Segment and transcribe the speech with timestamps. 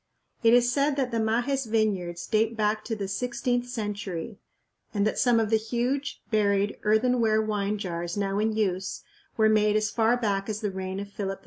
[0.41, 4.39] It is said that the Majes vineyards date back to the sixteenth century,
[4.95, 9.03] and that some of the huge, buried, earthenware wine jars now in use
[9.37, 11.39] were made as far back as the reign of Philip II.